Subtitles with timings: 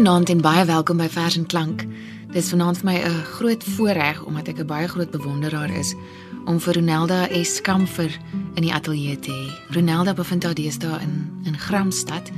[0.00, 1.82] Goeienaand en baie welkom by Vers en Klank.
[2.32, 5.94] Dis vanaand vir my 'n groot voorreg omdat ek 'n baie groot bewonderaar is
[6.46, 7.60] om vir Ronelda S.
[7.60, 8.18] Kamfer
[8.54, 9.74] in die ateljee te hê.
[9.74, 12.30] Ronelda bevind haar deesdae in in Gramstad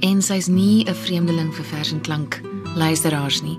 [0.00, 2.40] en sy's nie 'n vreemdeling vir Vers en Klank
[2.74, 3.58] luisteraars nie.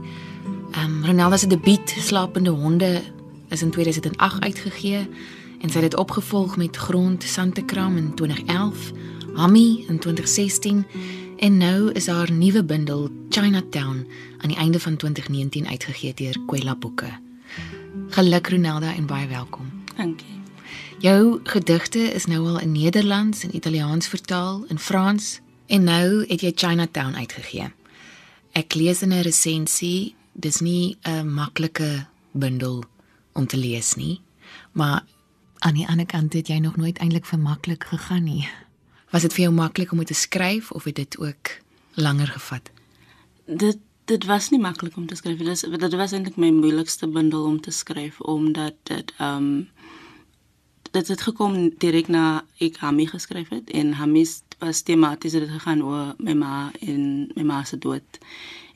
[0.72, 3.02] Ehm um, Ronelda se debuut Slapende Honde
[3.50, 5.08] is in 2008 uitgegee
[5.62, 8.92] en sy het dit opgevolg met Grond Santekram in 2011,
[9.36, 10.86] Hammy in 2016
[11.38, 14.08] En nou is haar nuwe bundel Chinatown
[14.38, 17.20] aan die einde van 2019 uitgegee deur Kwela Boeke.
[18.10, 19.84] Geluk Ronelda en baie welkom.
[19.96, 20.42] Dankie.
[21.00, 26.42] Jou gedigte is nou al in Nederlands en Italiaans vertaal, in Frans en nou het
[26.42, 27.72] jy Chinatown uitgegee.
[28.52, 32.84] Ek lees in 'n resensie, dis nie 'n maklike bundel
[33.34, 34.22] om te lees nie,
[34.72, 35.06] maar
[35.58, 38.50] aan die ander kant het jy nog nooit eintlik vir maklik gegaan nie.
[39.10, 41.52] Was dit vir jou maklik om dit te skryf of het dit ook
[41.96, 42.72] langer gevat?
[43.46, 43.78] Dit
[44.08, 45.38] dit was nie maklik om te skryf.
[45.38, 49.70] Dit is dit was eintlik my moeilikste bundel om te skryf omdat dit ehm um,
[50.92, 54.26] dit het gekom direk na ek Hami geskryf het en Hami
[54.60, 58.20] was tematies het gegaan oor my ma en my ma se dood.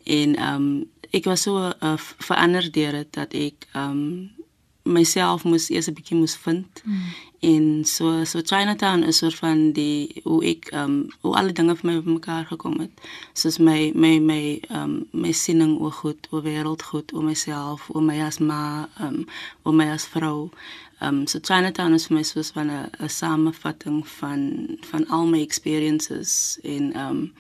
[0.04, 4.41] En ehm um, ek was so uh, verander deur dit dat ek ehm um,
[4.84, 9.72] myself moes eers 'n bietjie moes vind mm en so so Chinatown is soort van
[9.72, 12.92] die hoe ek ehm um, hoe alle dinge vir my op mekaar gekom het.
[13.34, 17.90] Soos my my my ehm um, my siening oor goed, oor wêreld goed, oor myself,
[17.90, 19.25] oor my as ma, ehm um,
[19.64, 20.52] oor my as vrou.
[21.00, 25.25] Ehm um, so Chinatown is vir my soos van 'n 'n samevatting van van al
[25.25, 27.34] my experiences in ehm um,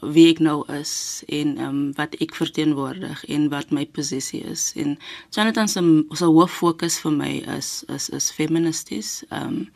[0.00, 4.72] wie ek nou is en ehm um, wat ek verteenwoordig en wat my posisie is.
[4.76, 4.98] En
[5.30, 5.82] Jonathan se
[6.14, 9.24] se hoof fokus vir my is is is feministisch.
[9.30, 9.66] Ehm um,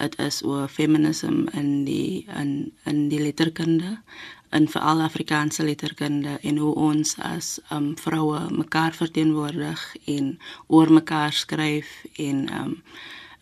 [0.00, 3.98] dit is oor feminisme in die in in die letterkunde
[4.50, 10.92] en veral Afrikaanse letterkunde en hoe ons as ehm um, vroue mekaar verteenwoordig en oor
[10.92, 12.82] mekaar skryf en ehm um,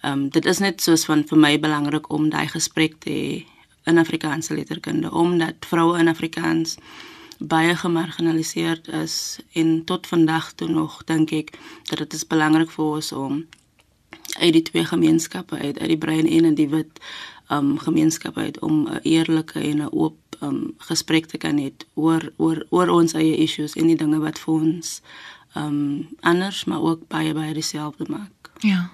[0.01, 3.58] ehm um, dit is net soos van vir my belangrik om daai gesprek te hê
[3.89, 6.77] in Afrikaanse letterkunde omdat vroue in Afrikaans
[7.39, 11.55] baie gemarginaliseerd is en tot vandag toe nog dink ek
[11.91, 13.45] dat dit is belangrik vir ons om
[14.39, 16.99] uit die twee gemeenskappe uit uit die bruin en die wit
[17.49, 22.33] um gemeenskappe uit om 'n eerlike en 'n oop um gesprek te kan hê oor
[22.37, 25.01] oor oor ons eie issues en die dinge wat vir ons
[25.55, 28.51] um anders maar ook baie baie dieselfde maak.
[28.61, 28.91] Ja.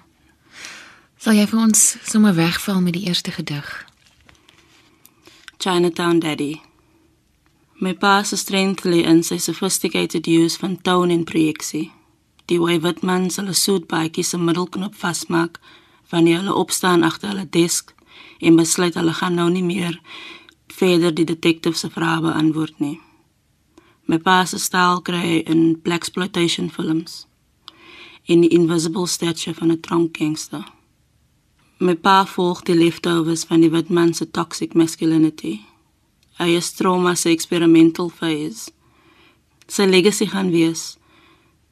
[1.17, 3.85] Sal jy vir ons sommer wegval met die eerste gedig?
[5.65, 6.61] Chinatown Daddy.
[7.81, 11.89] My pa se strength lê in sy sophisticated use van tone en projeksie.
[12.45, 15.57] Die way wat mans hulle soet baadjie se middelknop vasmaak
[16.11, 17.95] wanneer hulle opstaan agter hulle desk
[18.45, 19.97] en besluit hulle gaan nou nie meer
[20.69, 22.99] verder die detective se vrae beantwoord nie.
[24.05, 27.25] My pa se styl kry in black exploitation films
[28.29, 30.74] in die invisible statue van 'n drunk gangster.
[31.77, 35.59] My pa volg die leftovers van die wit man se toxic masculinity.
[36.39, 38.71] Hy is trauma se experimental phase.
[39.67, 40.95] Sy legacy gaan wees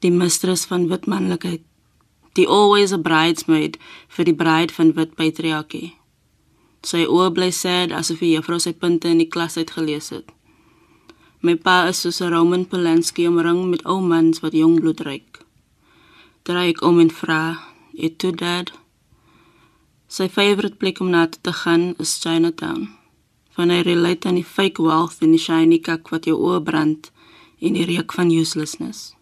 [0.04, 1.64] die mistress van wit manlikheid,
[2.36, 3.78] die always a bridesmaid
[4.12, 5.94] vir die bruid van wit patriargie.
[6.84, 10.28] Sy oë bly sad asof hy juffrou sy punte in die klas uitgelees het.
[11.40, 15.40] My pa is soos 'n Roman Polanski omring met ou mans wat jong bloed ruik.
[16.44, 17.60] Draai ek om en vra,
[17.96, 18.83] "Het toe dad?"
[20.14, 22.84] Sy favourite plek om na te gaan is Chinatown.
[23.58, 27.10] Van hy relate aan die fake wealth en die shiny kak wat jou oë brand
[27.58, 29.16] en die reuk van uselessness.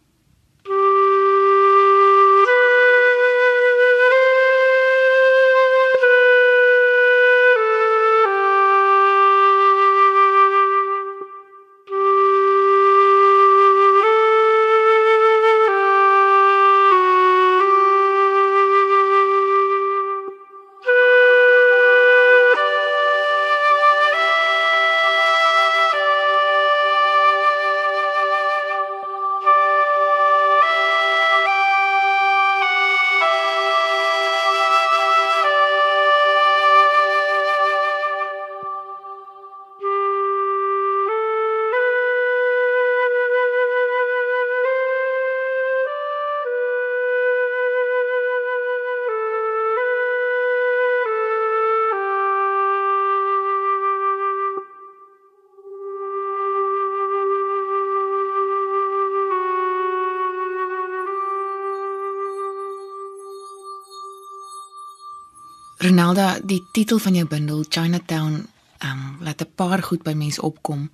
[66.02, 68.48] Ronaldo, die titel van jou bundel Chinatown,
[68.82, 70.90] ehm um, laat 'n paar goed by mense opkom.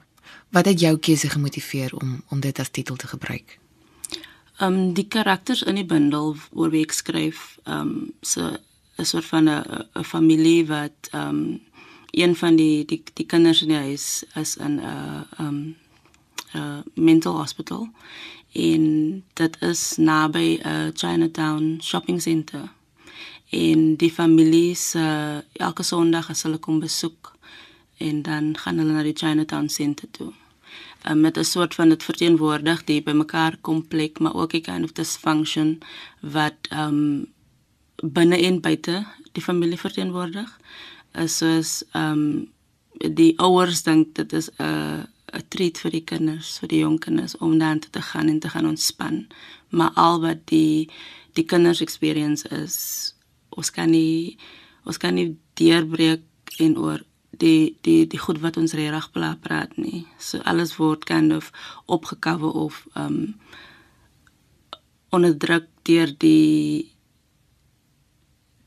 [0.50, 3.59] Wat het jou keuse gemotiveer om om dit as titel te gebruik?
[4.59, 8.42] Um die karakters in die bundel oor wie ek skryf, um so
[8.98, 9.63] 'n soort van 'n
[9.95, 11.62] 'n familie wat um
[12.12, 15.75] een van die die die kinders in die huis is in 'n uh, um
[16.54, 17.89] 'n uh, mental hospital
[18.51, 22.75] en dit is naby 'n uh, Chinatown shopping center.
[23.49, 27.31] En die familie se uh, elke Sondag as hulle kom besoek
[27.97, 30.33] en dan gaan hulle na die Chinatown center toe.
[31.07, 34.83] Um, met 'n soort van dit verteenwoordig die bymekaar kom plek, maar ook 'n kind
[34.83, 35.79] of dysfunction
[36.19, 37.25] wat um
[38.03, 40.59] binne en buite die familie verteenwoordig.
[41.13, 42.51] Is soos um
[42.97, 45.03] die ouers dink dit is 'n uh,
[45.33, 48.49] 'n treat vir die kinders, vir die jong kinders om dan te gaan en te
[48.49, 49.27] gaan ontspan.
[49.69, 50.89] Maar al wat die
[51.33, 53.13] die kinders experience is
[53.57, 54.38] ons kan nie
[54.88, 56.24] ons kan nie deurbreek
[56.63, 57.04] en oor
[57.42, 60.06] die die die goed wat ons reg praat nie.
[60.18, 61.51] So alles word kind of
[61.86, 63.36] opgekover of um
[65.09, 66.94] onderdruk deur die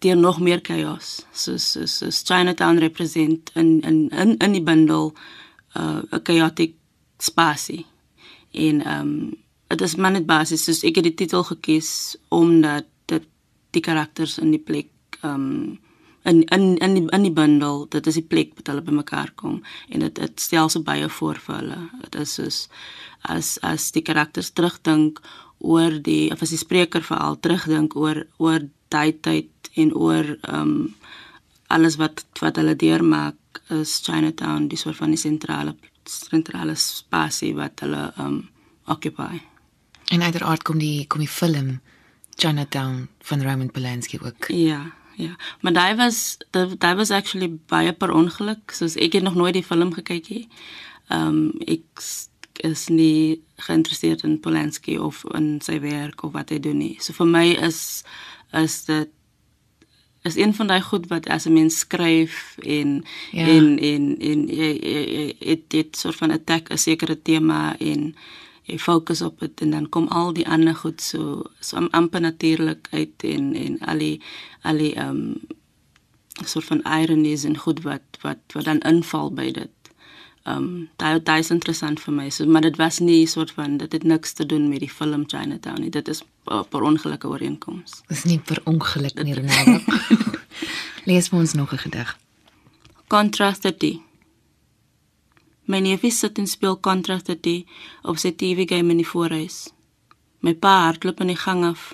[0.01, 1.27] deur nog meer chaos.
[1.33, 5.15] So so so Chinatown represent in in in in die bundel
[5.77, 6.75] uh, 'n chaotic
[7.19, 7.87] spasie.
[8.53, 12.87] En ehm um, dit is maar net basies soos ek het die titel gekies omdat
[13.77, 14.91] die karakters in die plek
[15.23, 15.79] ehm um,
[16.23, 19.63] in in in die in die bundel dit is die plek wat hulle bymekaar kom
[19.89, 21.79] en dit dit stel so baie voor vir hulle.
[22.03, 22.59] Dit is soos
[23.23, 25.21] as as die karakters terugdink
[25.59, 30.61] oor die of as die spreker veral terugdink oor oor daai tyd en oor ehm
[30.61, 30.95] um,
[31.71, 37.81] alles wat wat hulle deurmaak is Chinatown die soort van die sentrale sentrale spasie wat
[37.85, 38.49] hulle um
[38.91, 39.39] occupy.
[40.11, 41.79] En uiteraard kom die kom die film
[42.41, 44.49] Chinatown van Roman Polanski ook.
[44.49, 45.37] Ja, ja.
[45.61, 49.67] Maar daai was daai was actually baie per ongeluk, soos ek het nog nooit die
[49.67, 50.49] film gekyk nie.
[51.13, 52.03] Um ek
[52.65, 56.97] is nie geïnteresseerd in Polanski of in sy werk of wat hy doen nie.
[57.01, 57.81] So vir my is
[58.57, 59.13] is dit
[60.29, 63.47] is een van daai goed wat as 'n mens skryf en ja.
[63.47, 68.15] en en en dit dit soort van attack 'n sekere tema en
[68.71, 72.89] jy fokus op dit en dan kom al die ander goed so so amper natuurlik
[72.91, 74.21] uit en en al die
[74.63, 75.59] al die ehm um,
[76.45, 79.71] soort van ironies en goed wat wat wat dan inval by dit.
[80.43, 82.31] Ehm um, daai daai is interessant vir my.
[82.31, 85.25] So maar dit was nie soort van dit het niks te doen met die film
[85.27, 85.91] Chinatown nie.
[85.91, 88.03] Dit is uh, per ongeluk ooreenkoms.
[88.09, 89.81] Dis nie per ongeluk nie, Ronaldo.
[91.09, 92.19] Lees vir ons nog 'n gedig.
[93.07, 94.10] Contrasted.
[95.71, 97.47] My neefie sit en speel Contrasted
[98.03, 99.69] op sy TV game in die voorhuis.
[100.43, 101.93] My pa hardloop in die gang af.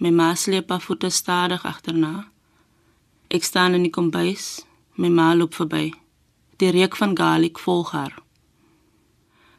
[0.00, 2.30] My ma sleep haar voete stadig agterna.
[3.28, 4.64] Ek staan in die kombuis.
[4.96, 5.90] My ma loop verby.
[6.56, 8.16] Die reuk van garlic volg haar.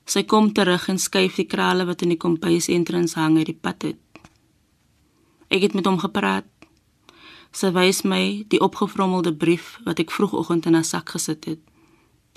[0.09, 3.59] Sy kom terug en skuif die krale wat in die kombuis entrance hang uit die
[3.61, 4.21] pad uit.
[5.53, 6.49] Ek het met hom gepraat.
[7.53, 11.61] Sy wys my die opgevrommelde brief wat ek vroegoggend in 'n sak gesit het.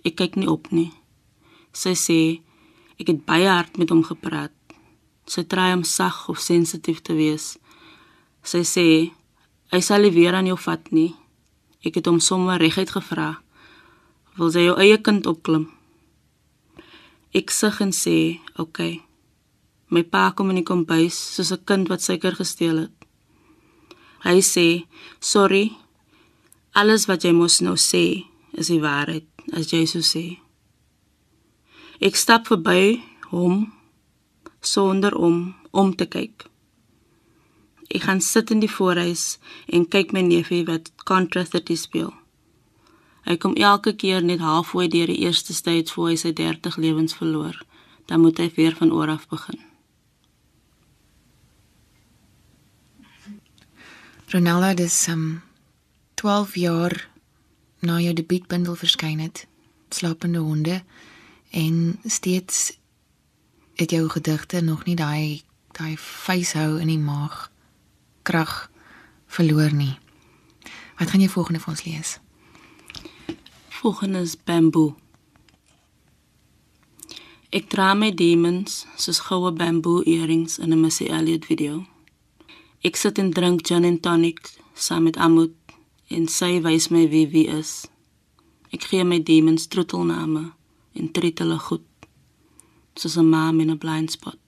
[0.04, 0.90] Ek kyk nie op nie.
[1.72, 2.20] Sy sê
[3.00, 4.54] ek het baie hard met hom gepraat.
[5.30, 7.56] Sy try om sag of sensitief te wees.
[8.42, 8.86] Sy sê
[9.70, 11.12] hy sal nie weer aan jou vat nie.
[11.84, 13.38] Ek het hom sommer reguit gevra.
[14.36, 15.68] Wil sy jou eie kind opklim?
[17.32, 19.00] Ek sug en sê, "Oké." Okay.
[19.90, 22.96] My pa kom in die kombuis soos 'n kind wat suiker gesteel het.
[24.22, 24.86] Hy sê,
[25.20, 25.72] "Sorry.
[26.74, 30.38] Alles wat jy mos nou sê, is die waarheid, as jy so sê."
[32.00, 33.72] Ek stap verby hom
[34.60, 36.46] sonder om om te kyk.
[37.90, 42.12] Ek gaan sit in die voorhuis en kyk my neefie wat Contra 30 speel.
[43.26, 47.16] Hy kom elke keer net halfway deur die eerste stage voor hy sy 30 lewens
[47.18, 47.58] verloor.
[48.06, 49.60] Dan moet hy weer van oor af begin.
[54.30, 55.42] Ronaldo dis um
[56.14, 57.09] 12 jaar
[57.80, 59.46] na jou debuutbundel verskyn het,
[59.90, 60.82] Slapende honde
[61.50, 62.78] en steeds
[63.74, 67.50] het jou gedigte nog nie daai daai facehou in die maag
[68.22, 68.70] krag
[69.26, 69.98] verloor nie.
[70.98, 72.10] Wat gaan jy volgende vir ons lees?
[73.80, 74.96] Volgende is bamboo.
[77.50, 81.86] Ek dra my demons soos goue bamboo earrings in 'n Missy Elliott video.
[82.82, 84.38] Ek sit en drink gin and tonic
[84.74, 85.59] saam met Amut
[86.10, 87.86] en sy wys my wie wie is.
[88.74, 90.44] Ek gee my demons troetelname
[90.98, 91.86] en treat hulle goed
[92.98, 94.39] soos 'n ma in 'n blind spot.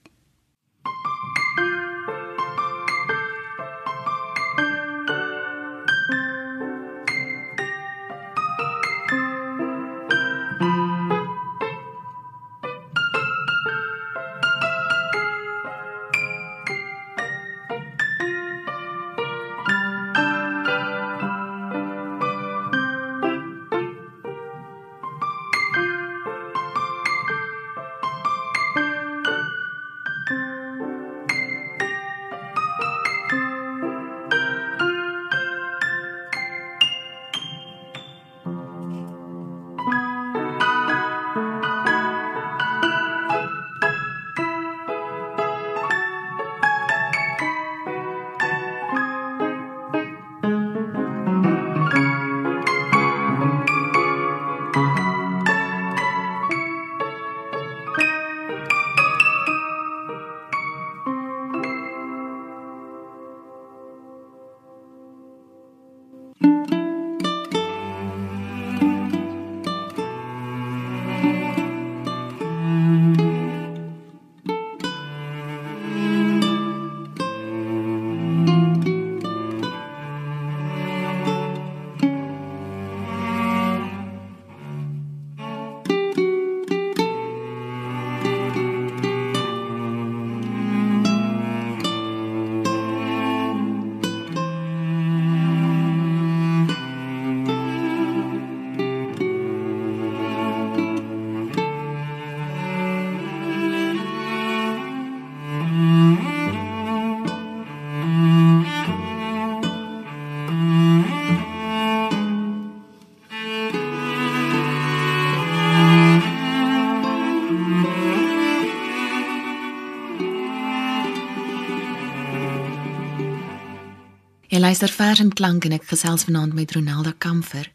[124.61, 127.71] Luister vers en klank en ek gesels vanaand met Ronelda Kamfer.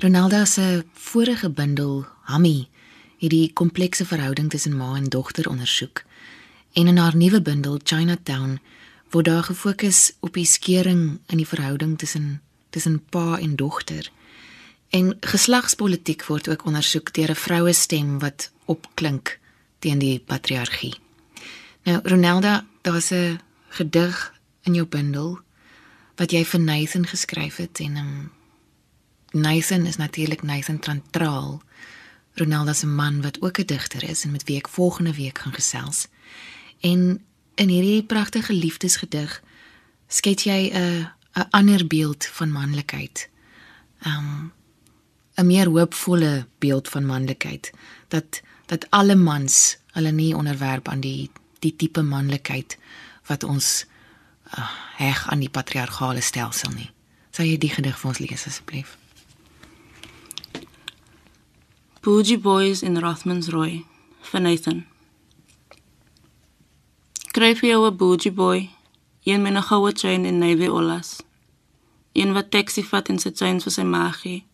[0.00, 2.68] Ronelda se vorige bundel, Hammy,
[3.20, 6.00] het die komplekse verhouding tussen ma en dogter ondersoek.
[6.72, 8.56] En in haar nuwe bundel, Chinatown,
[9.10, 14.08] word daar gefokus op die skeuring in die verhouding tussen tussen pa en dogter.
[14.88, 19.38] En geslagspolitiek word ook ondersoek deur 'n vroue stem wat opklink
[19.78, 20.94] teen die patriargie.
[21.84, 24.32] Nou Ronelda, daar's 'n gedig
[24.62, 25.40] in jou bundel
[26.16, 28.30] wat jy vir Nathan geskryf het en um,
[29.32, 31.62] Nathan is natuurlik Nathan Trantraal.
[32.34, 35.52] Ronelda se man wat ook 'n digter is en met wie ek volgende week gaan
[35.52, 36.08] gesels.
[36.80, 39.42] En in hierdie pragtige liefdesgedig
[40.08, 43.28] skets jy 'n 'n ander beeld van manlikheid.
[44.06, 44.52] Um
[45.34, 47.70] 'n meer hoopvolle beeld van manlikheid
[48.08, 52.78] dat dat alle mans hulle nie onderwerp aan die die tipe manlikheid
[53.26, 53.86] wat ons
[54.96, 56.90] heg aan die patriargale stelsel nie.
[57.30, 58.96] Sal jy die gedig vir ons lees asseblief?
[62.02, 63.84] Bougie Boys in Rothmans Roy
[64.30, 64.84] van Nathan.
[67.32, 68.70] Kry vir jou 'n bougie boy,
[69.24, 71.22] een met 'n goue chain en navy olas.
[72.12, 74.44] Een wat taxi vat en sy chains vir sy magie.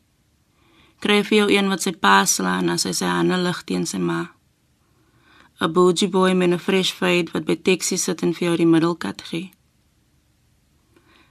[0.99, 3.99] Kry vir jou een wat sy pa slaan as hy sy hande lig teen sy
[3.99, 4.31] ma.
[5.61, 8.67] 'n Bougie boy met 'n fresh fade wat by taxi sit en vir jou die
[8.67, 9.58] middelkat gee.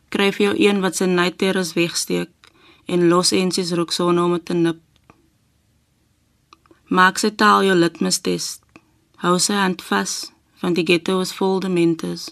[0.10, 2.32] Kry vir jou een wat sy night terrors wegsteek
[2.88, 4.80] en los ensies rook sonder om te nip.
[6.88, 8.64] Maak sy taal jou litmus test.
[9.20, 12.30] Hou sy hand vas van die ghetto is vol dementors.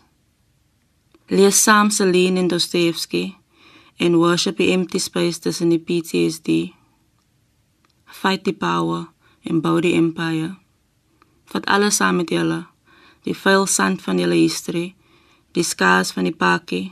[1.27, 3.35] Lees saam Celine en Dostoevsky
[3.99, 6.73] en worship the empty space tussen die PTSD.
[8.05, 9.07] Fight the power
[9.43, 10.55] en bou die empire.
[11.51, 12.65] Vat alles saam met julle.
[13.25, 14.93] Die vuil sand van julle history,
[15.57, 16.91] die skaars van die pakkie,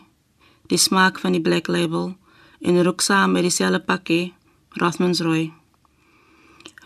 [0.68, 2.14] die smaak van die black label
[2.62, 4.34] en rook saam met dieselfde pakkie,
[4.80, 5.52] Rothmans Roy.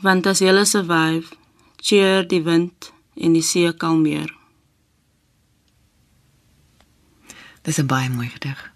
[0.01, 1.35] Want as julle survive,
[1.81, 4.33] cheer die wind en die see kalmeer.
[7.61, 8.71] Dis 'n baie mooi gedig.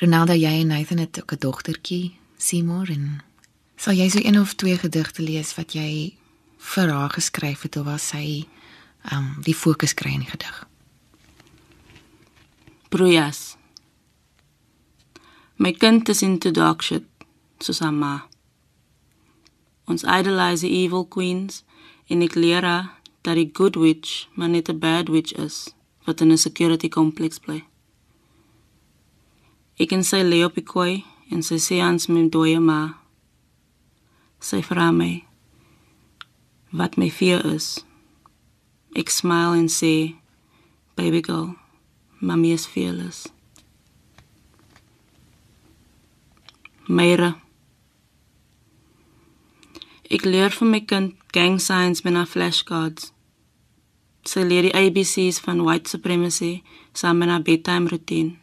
[0.00, 3.22] Ronaldo, jy en Nathan het ook 'n dogtertjie, Seymour en
[3.76, 6.16] sal jy so een of twee gedigte lees wat jy
[6.58, 8.46] vir haar geskryf het of was sy
[9.12, 10.68] um die fokus kry in die gedig?
[12.88, 13.56] Broejas.
[15.64, 17.04] My kind is into dog shit,
[17.58, 18.14] soos haar ma.
[19.88, 21.62] Ons idolize evil queens
[22.12, 22.90] en ek leer haar
[23.24, 25.72] dat die good witch maar net 'n bad witch is
[26.04, 27.64] wat in 'n security complex bly.
[29.80, 33.00] Ek en sy lê op die kooi en sy sê ons met dooie ma.
[34.40, 35.24] Sy vra my
[36.78, 37.84] wat my fear is.
[38.94, 39.94] Ek smile en sê,
[40.94, 41.56] baby girl,
[42.20, 43.33] mommy is fearless.
[46.86, 47.30] Meira.
[50.12, 53.06] Ek leer vir my kind gang signs met haar flashcards.
[54.28, 56.60] Sy leer die ABC's van white supremacy
[56.92, 58.36] saam met haar bedtime routine.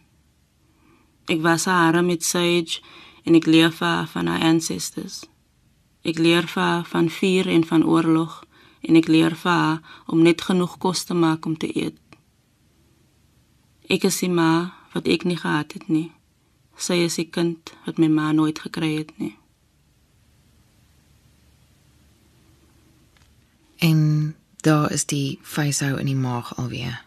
[1.29, 2.81] Ek was haar met sage
[3.29, 5.19] en ek leer vir haar van haar ancestors.
[6.01, 8.39] Ek leer vir haar van vuur en van oorlog
[8.81, 12.01] en ek leer vir haar om net genoeg kos te maak om te eet.
[13.85, 16.09] Ek is die ma wat ek nie gehad het nie.
[16.81, 19.35] Sy is die kind wat my ma nooit gekry het nie.
[23.85, 24.33] En
[24.65, 27.03] daar is die facehou in die maag alweer.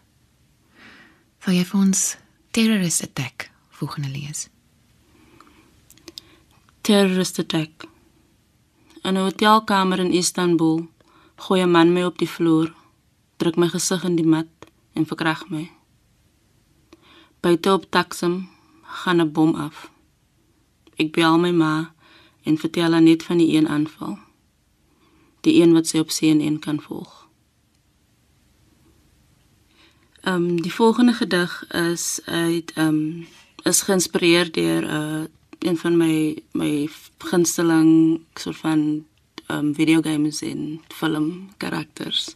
[1.43, 2.05] Sal jy vir ons
[2.55, 4.47] terrorist attack volgende lees?
[6.81, 7.85] Terrorist attack.
[9.03, 10.87] In 'n hotelkamer in Istanbul
[11.35, 12.73] gooi 'n man my op die vloer,
[13.37, 14.51] druk my gesig in die mat
[14.93, 15.71] en verkrag my.
[17.41, 18.54] Buite op Taksim
[18.85, 19.91] gaan 'n bom af.
[20.95, 21.93] Ek bel my ma
[22.43, 24.17] en vertel haar net van die een aanval.
[25.41, 27.27] Die een wat sy op CNN kan volg.
[30.21, 33.27] Ehm um, die volgende gedig is uit ehm um,
[33.63, 35.23] is geïnspireer deur 'n uh,
[35.59, 39.05] een van my my gunsteling soort van
[39.45, 42.35] ehm um, videogames en film karakters.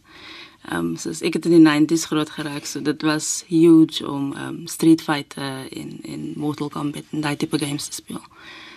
[0.68, 4.32] Ehm um, soos ek het in die 90s groot geraak, so dit was huge om
[4.32, 8.22] ehm um, Street Fighter en en Mortal Kombat en daai tipe games te speel.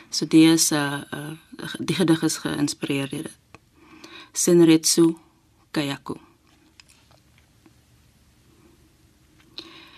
[0.09, 3.37] So die is 'n uh, uh, die gedig is geïnspireer deur dit.
[4.31, 5.17] Senretsu
[5.71, 6.15] Kayaku.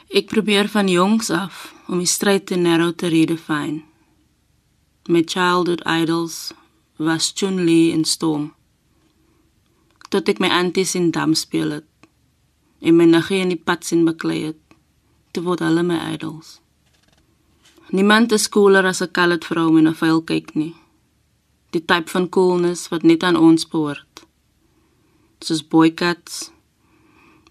[0.08, 3.84] Ek probeer van jongs af om die stryd te narrow te redefine.
[5.08, 6.54] My childhood idols
[6.98, 8.54] was Chun-Li en Storm.
[10.10, 11.89] Tot ek my anties in dam speel het
[12.86, 14.60] en my naggie in die pad sien beklei het,
[15.34, 16.60] toe word hulle my idols.
[17.96, 20.76] Niemand is cooler as 'n colored vrou met 'n vuil kyk nie.
[21.72, 24.26] Die tipe van coolness wat net aan ons behoort.
[25.39, 26.52] Soos boycotts,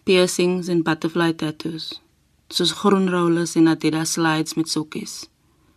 [0.05, 2.01] piercings en butterfly tattoos.
[2.49, 5.29] Soos groen rollers en Adidas slides met sokkies.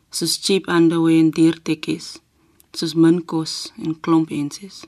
[0.10, 2.08] Soos cheap underwear en diertekkies.
[2.74, 4.84] Soos min kos en klomp ensies.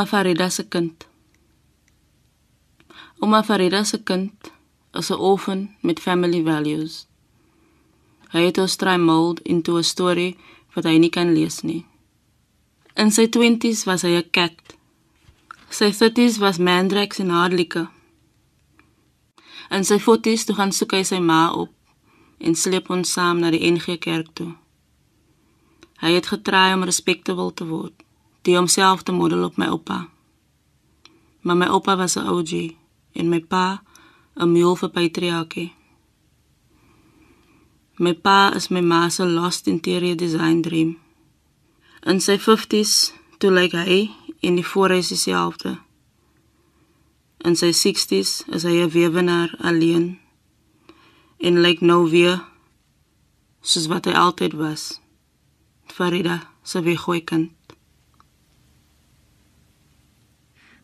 [0.00, 1.04] Ouma Farida se kind.
[3.20, 4.32] Ouma Farida se kind
[4.98, 7.06] is 'n orphan met family values.
[8.32, 10.36] Hy het ons try mold into 'n story
[10.74, 11.84] wat hy nie kan lees nie.
[12.96, 14.58] In sy 20's was hy 'n cat.
[15.68, 17.88] Sy 30's was mandrax en hardlike.
[19.68, 21.72] En sy 40's toe gaan soek hy sy ma op
[22.38, 24.52] en sleep ons saam na die NG Kerk toe.
[26.02, 27.96] Hy het getry om respectable te word
[28.42, 30.08] die homself te model op my oupa.
[31.40, 32.76] Maar my oupa was 'n OG
[33.12, 33.82] en my pa
[34.34, 35.72] 'n mule vir patriargie.
[37.98, 40.98] My pa is my ma se lost interior design dream.
[42.02, 45.78] In sy 50's toe lyk hy in die voorhuis dieselfde.
[47.44, 50.18] In sy 60's is hy 'n weewenaar alleen
[51.36, 52.44] en lyk nou weer
[53.60, 55.00] soos wat hy altyd was.
[55.86, 57.59] Farida, se wegooi kind.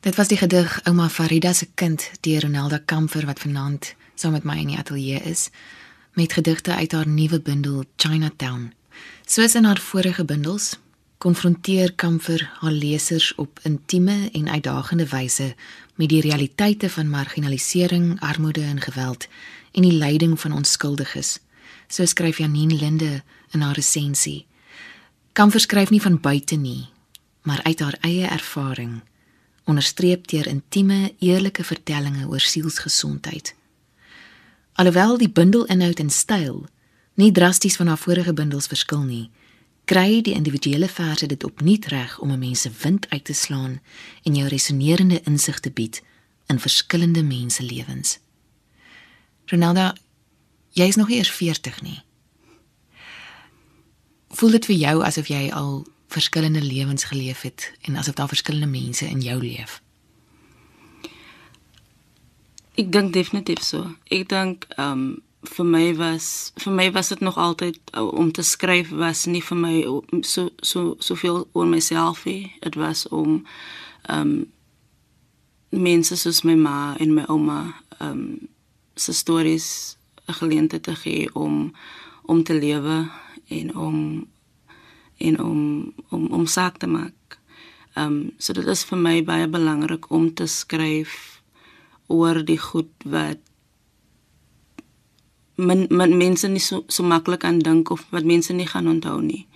[0.00, 4.44] Dit was die gedig Ouma Farida se kind deur Ronelda Kamfer wat vanaand saam met
[4.44, 5.48] my in die ateljee is
[6.12, 8.72] met gedigte uit haar nuwe bundel Chinatown.
[9.24, 10.78] Soos in haar vorige bundels
[11.18, 15.54] konfronteer Kamfer haar lesers op intieme en uitdagende wyse
[15.94, 19.28] met die realiteite van marginalisering, armoede en geweld
[19.72, 21.38] en die lyding van onskuldiges.
[21.88, 24.46] So skryf Janine Linde in haar resensie.
[25.32, 26.88] Kamfer skryf nie van buite nie,
[27.42, 29.02] maar uit haar eie ervaring
[29.66, 33.55] onderstreep deur intieme, eerlike vertellings oor sielsgesondheid.
[34.79, 36.66] Alhoewel die bundelinhoud en styl
[37.16, 39.31] nie drasties van haar vorige bundels verskil nie,
[39.88, 43.81] kry die individuele verse dit opnuut reg om 'n mens se wind uit te slaan
[44.22, 46.02] en jou resonerende insig te bied
[46.46, 48.18] in verskillende mense lewens.
[49.46, 49.92] Ronaldo,
[50.70, 52.02] jy is nog eers 40 nie.
[54.29, 58.66] Voel dit vir jou asof jy al verskillende lewens geleef het en asof daar verskillende
[58.66, 59.82] mense in jou leef.
[62.76, 63.94] Ek dink definitief so.
[64.12, 65.06] Ek dink ehm um,
[65.46, 69.56] vir my was vir my was dit nog altyd om te skryf was nie vir
[69.56, 69.74] my
[70.26, 72.52] so so soveel oor myself nie.
[72.60, 73.46] Dit was om
[74.08, 74.36] ehm um,
[75.70, 77.60] mense soos my ma en my ouma
[77.98, 78.48] ehm um,
[78.94, 81.74] se stories 'n geleentheid te gee om
[82.22, 83.08] om te lewe
[83.48, 84.26] en om
[85.18, 87.38] en om om om saak te maak.
[87.94, 91.42] Ehm um, so dit is vir my baie belangrik om te skryf
[92.07, 93.40] oor die goed wat
[95.57, 99.20] men, men mense nie so so maklik aan dink of wat mense nie gaan onthou
[99.20, 99.46] nie.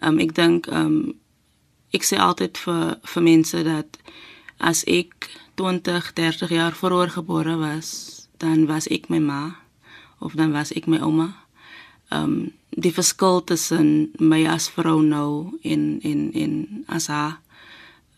[0.00, 1.14] Ehm um, ek dink ehm um,
[1.92, 3.98] ek sê altyd vir vir mense dat
[4.58, 9.56] as ek 20, 30 jaar vroeër gebore was, dan was ek my ma
[10.18, 11.34] of dan was ek my ouma.
[12.10, 17.40] Um die verskil tussen my as vrou nou en en en as haar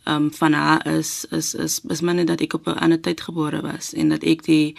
[0.04, 3.60] um van haar is is is is minne dat ek op 'n ander tyd gebore
[3.62, 4.74] was en dat ek die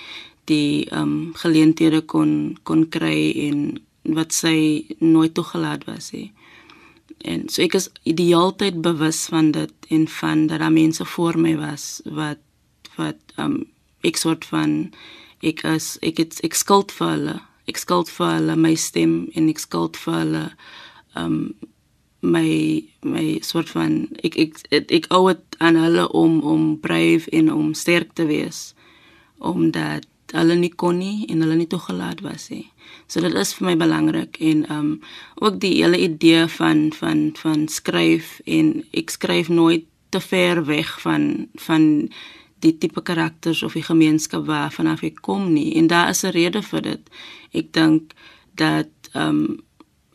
[0.45, 6.31] die um geleenthede kon kon kry en wat sy nooit toegelaat was nie.
[7.21, 11.05] En so ek is die hele tyd bewus van dit en van dat daar mense
[11.05, 12.41] voor my was wat
[12.95, 13.65] wat um
[14.01, 14.91] ek soort van
[15.41, 17.37] ek is ek het ek skuld vir hulle.
[17.71, 20.45] Ek skuld vir hulle my stem en ek skuld vir hulle
[21.19, 21.37] um
[22.21, 27.27] my my soort van ek ek ek, ek owe dit aan hulle om om braaf
[27.33, 28.71] en om sterk te wees
[29.39, 30.05] omdat
[30.35, 32.67] hulle nie kon nie en hulle nie toegelaat was nie.
[33.07, 34.91] So dit is vir my belangrik en um
[35.41, 40.93] ook die hele idee van van van skryf en ek skryf nooit te ver weg
[41.01, 42.11] van van
[42.61, 45.75] die tipe karakters of die gemeenskap waarvan af ek kom nie.
[45.79, 47.03] En daar is 'n rede vir dit.
[47.53, 48.13] Ek dink
[48.55, 49.63] dat um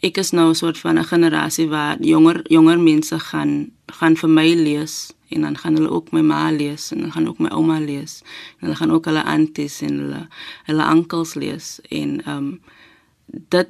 [0.00, 4.30] ek is nou 'n soort van 'n generasie waar jonger jonger mense gaan gaan vir
[4.30, 7.48] my lees en dan gaan hulle ook my ma lees en dan gaan ook my
[7.48, 8.22] ouma lees.
[8.58, 10.28] En hulle gaan ook hulle aunties en hulle
[10.64, 12.60] hulle onkels lees en ehm um,
[13.48, 13.68] dit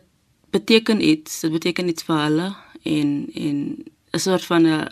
[0.50, 1.40] beteken iets.
[1.40, 3.84] Dit beteken iets vir hulle en en
[4.16, 4.88] 'n soort van 'n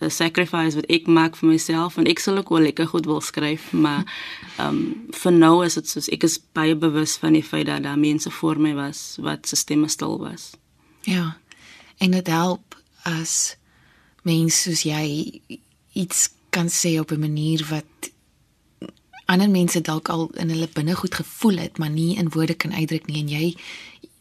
[0.00, 1.96] 'n sacrifice wat ek maak vir myself.
[1.96, 4.04] En ek sal ook wel lekker goed wil skryf maar
[4.58, 7.82] ehm um, vir nou is dit soos ek is baie bewus van die feit dat
[7.82, 10.50] daar mense voor my was wat se stemme stil was.
[11.00, 11.36] Ja.
[11.96, 13.56] En dit help as
[14.22, 15.40] mens soos jy
[15.92, 18.10] iets kan sê op 'n manier wat
[19.26, 23.06] ander mense dalk al in hulle binnegoed gevoel het, maar nie in woorde kan uitdruk
[23.06, 23.22] nie.
[23.22, 23.56] En jy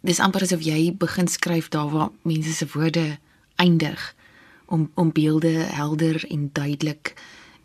[0.01, 3.17] dis amper asof jy begin skryf daar waar mense se woorde
[3.55, 4.15] eindig
[4.65, 7.13] om om beelde helder en duidelik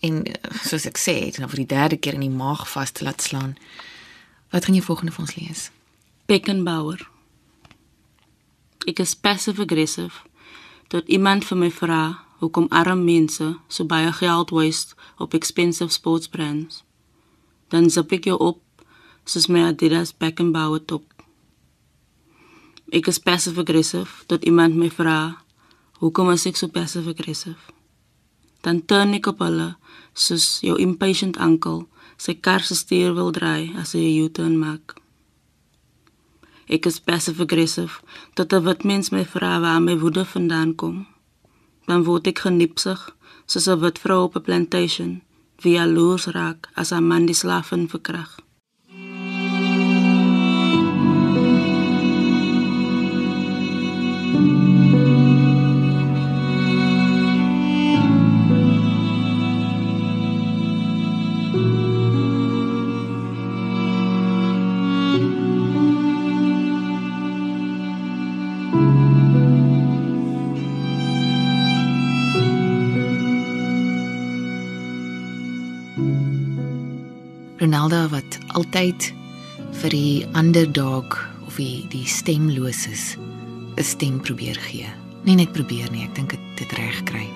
[0.01, 0.23] en
[0.65, 3.21] soos ek sê, dit nou vir die derde keer in die maag vas te laat
[3.21, 3.57] slaan.
[4.51, 5.71] Wat gaan jy volgende vir ons lees?
[6.27, 7.05] Beckenbauer
[8.89, 10.25] Ek is passive aggressive
[10.89, 12.05] tot iemand vir my vra
[12.41, 16.81] hoekom arm mense so baie geld waste op expensive sports brands.
[17.69, 18.63] Dan zap ek jou op
[19.29, 21.05] soos my Adidas Beckenbauer top.
[22.89, 25.45] Ek is passive aggressive tot iemand my vra
[26.01, 27.61] hoekom is ek so passive aggressive.
[28.65, 29.75] Dan turn ek op hulle
[30.13, 31.87] soos jou impatient uncle
[32.21, 34.97] sy kar se stuur wil draai as hy 'n U-turn maak.
[36.69, 37.95] Ek is passive aggressive
[38.35, 41.07] tot 'n wit mens my vra waar my woede vandaan kom.
[41.89, 43.01] Dan word ek genipsig
[43.47, 45.11] soos 'n wit vrou op 'n plantation
[45.63, 48.41] wie jaloers raak as 'n man die slaven verkrag.
[78.71, 79.09] Altyd
[79.83, 83.17] vir die underdog of die die stemloses
[83.77, 84.87] 'n stem probeer gee.
[85.25, 87.27] Nie net probeer nie, ek dink dit dit reg kry.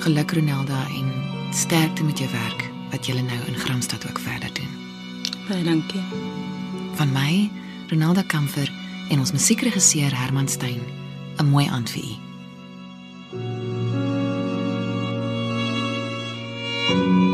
[0.00, 1.12] Geluk Ronaldo en
[1.52, 4.72] sterkte met jou werk wat jy nou in Gramstad ook verder doen.
[5.48, 6.02] Baie dankie.
[6.94, 7.50] Van my,
[7.90, 8.72] Ronaldo Kamfer
[9.10, 10.80] en ons musiekregisseur Herman Stein.
[11.38, 12.16] 'n Mooi aand vir u.
[16.88, 17.27] thank you